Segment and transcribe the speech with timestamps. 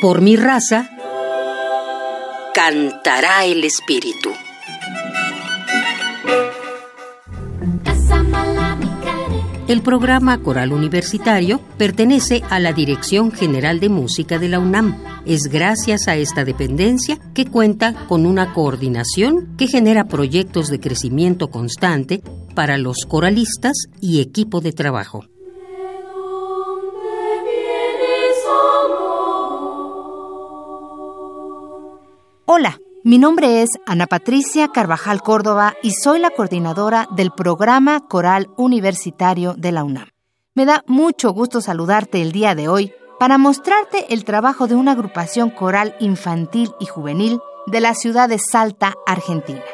[0.00, 0.90] Por mi raza,
[2.54, 4.30] cantará el espíritu.
[9.66, 15.02] El programa Coral Universitario pertenece a la Dirección General de Música de la UNAM.
[15.24, 21.48] Es gracias a esta dependencia que cuenta con una coordinación que genera proyectos de crecimiento
[21.48, 22.22] constante
[22.54, 25.24] para los coralistas y equipo de trabajo.
[32.56, 38.48] Hola, mi nombre es Ana Patricia Carvajal Córdoba y soy la coordinadora del programa Coral
[38.56, 40.06] Universitario de la UNAM.
[40.54, 44.92] Me da mucho gusto saludarte el día de hoy para mostrarte el trabajo de una
[44.92, 49.64] agrupación coral infantil y juvenil de la ciudad de Salta, Argentina.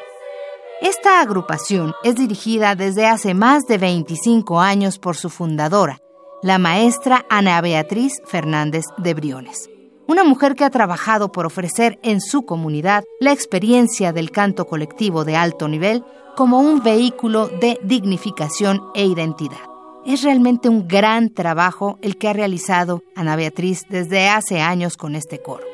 [0.80, 5.98] Esta agrupación es dirigida desde hace más de 25 años por su fundadora,
[6.42, 9.68] la maestra Ana Beatriz Fernández de Briones
[10.10, 15.24] una mujer que ha trabajado por ofrecer en su comunidad la experiencia del canto colectivo
[15.24, 16.02] de alto nivel
[16.36, 19.60] como un vehículo de dignificación e identidad.
[20.04, 25.14] Es realmente un gran trabajo el que ha realizado Ana Beatriz desde hace años con
[25.14, 25.64] este coro.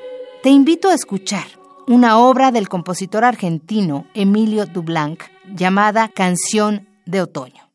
[0.42, 1.46] Te invito a escuchar
[1.86, 5.22] una obra del compositor argentino Emilio Dublanc
[5.54, 7.65] llamada Canción de Otoño.